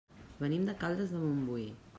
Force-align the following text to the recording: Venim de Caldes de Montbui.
Venim 0.45 0.65
de 0.69 0.75
Caldes 0.85 1.13
de 1.17 1.23
Montbui. 1.27 1.71